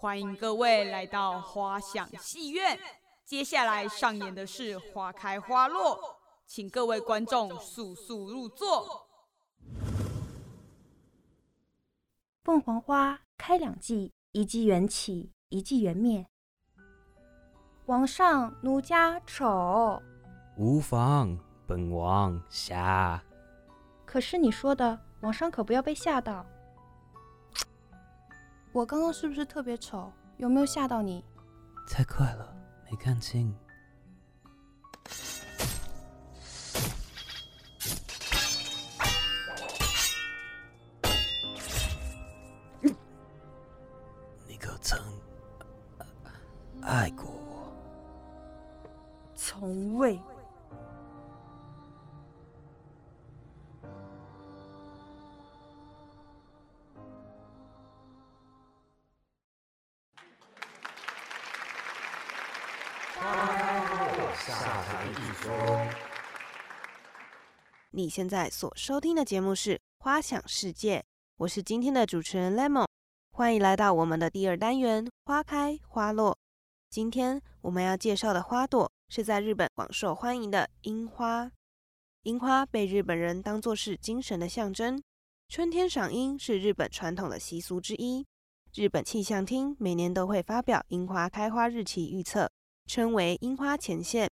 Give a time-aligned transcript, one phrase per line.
[0.00, 2.78] 欢迎各位来到花想戏院。
[3.24, 5.98] 接下来上演的是花开花落，
[6.46, 9.08] 请各位观众速速入座。
[12.44, 16.24] 凤凰花开两季，一季缘起，一季缘灭。
[17.86, 20.00] 王上，奴家丑。
[20.56, 21.36] 无妨，
[21.66, 23.20] 本王瞎。
[24.06, 26.46] 可是你说的，王上可不要被吓到。
[28.78, 30.12] 我刚刚是不是特别丑？
[30.36, 31.24] 有没有吓到你？
[31.90, 32.54] 太快了。
[32.88, 33.52] 没看清，
[44.46, 44.96] 你可曾
[46.80, 47.72] 爱过我？
[49.34, 50.20] 从未。
[67.90, 71.00] 你现在所收听的节目是《花想世界》，
[71.38, 72.86] 我是今天的主持人 Lemon，
[73.32, 76.32] 欢迎来到我们的第二单元《花开花落》。
[76.90, 81.50] 今天我们要介绍的花朵是在日本广受欢迎的樱花。
[82.22, 85.02] 樱花被日本人当作是精神的象征，
[85.48, 88.24] 春天赏樱是日本传统的习俗之一。
[88.74, 92.48] 日本气象厅每年都会发表樱花开花日期预测，
[92.88, 94.28] 称为樱花前线。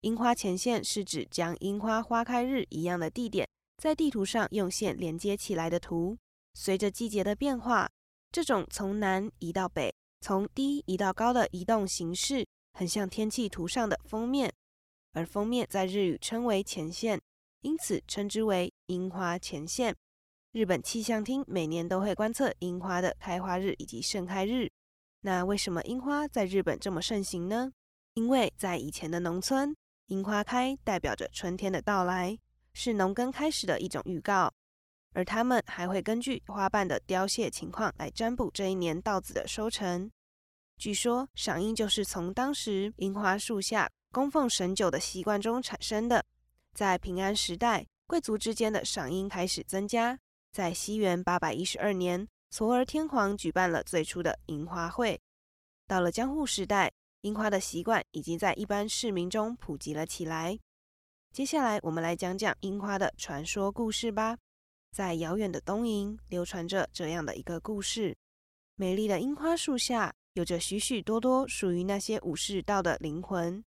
[0.00, 6.18] 樱花前线是指将樱花花开日一样的地点，在地图上用线连接起来的图。
[6.54, 7.88] 随着季节的变化，
[8.32, 14.52] 这种从南移到北、从低移到高的移动形式，很像天气图上的封面。
[15.12, 17.20] 而封面在日语称为前线，
[17.60, 19.94] 因此称之为樱花前线。
[20.50, 24.68] 日本气象厅每年都会观测樱花的开花日以及盛开日。
[25.20, 27.72] 那为什么樱花在日本这么盛行呢？
[28.14, 29.74] 因为在以前的农村。
[30.08, 32.38] 樱花开代表着春天的到来，
[32.74, 34.52] 是农耕开始的一种预告。
[35.14, 40.10] 而他们还会根据花瓣的凋谢情况来占卜这一年稻子的收成。
[40.76, 46.22] 据说赏樱就是从当时樱花树下供奉神酒的习惯中产生的。
[46.74, 50.18] 在平安时代，贵族之间的赏樱开始增加。
[50.52, 55.18] 在西元八百一十二年，嵯峨天皇举办了最初的樱花会。
[55.86, 56.92] 到了江户时代。
[57.24, 60.58] 樱花的习惯已经在一般市民中普及了起来。
[61.32, 64.36] 接下来，我们来讲讲樱花的传说故事吧。
[64.92, 68.14] 在遥远的东瀛，流传着这样的一个故事：
[68.76, 73.64] 美丽的樱花树下，有着许许多多属于那些武士道的灵魂。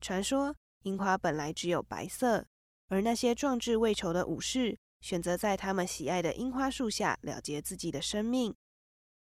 [0.00, 2.46] 传说，樱花本来只有白色，
[2.88, 8.54] 而那些壮志未酬的武士选择在他们喜爱的樱花树下了结自己的生命。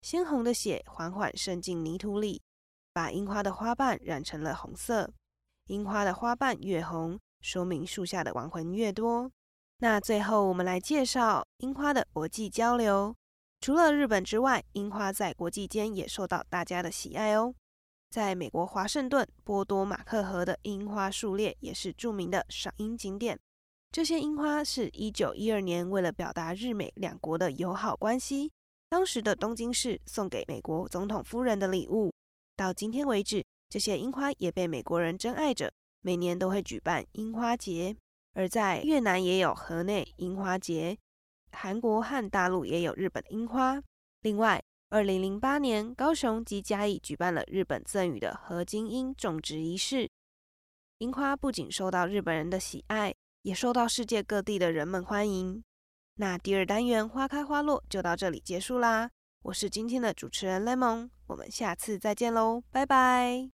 [0.02, 2.42] 鲜红的血缓缓渗进泥土里。
[2.98, 5.14] 把樱花的花瓣染成了红色，
[5.68, 9.30] 樱花的花瓣越红，说明树下的亡魂越多。
[9.78, 13.16] 那最后我们来介绍樱花的国际交流。
[13.62, 17.54] 除了日本之外，樱花在国际间也受到大家的喜爱哦。
[18.10, 23.40] 在美国华盛顿波多马克河的樱花树列也是著名的赏樱景点。
[23.92, 28.52] 这些樱花是一九一二年为了表达日美两国的友好关系，
[28.90, 32.12] 当时的东京市送给美国总统夫人的礼物。
[32.58, 37.96] 到今天为止，这些樱花也被美国人珍爱着，每年都会举办樱花节。
[38.34, 40.98] 而在越南也有河内樱花节，
[41.52, 43.80] 韩国和大陆也有日本樱花。
[44.22, 50.10] 另外，二零零八年高雄及嘉义举办了日本赠予的合金樱种植仪式。
[50.98, 53.14] 樱花不仅受到日本人的喜爱，
[53.44, 55.64] 也受到世界各地的人们欢迎。
[56.16, 59.12] 那第二单元花开花落就到这里结束啦。
[59.48, 63.46] 我是今天的主持人 Lemon，我们下次再见喽，拜拜。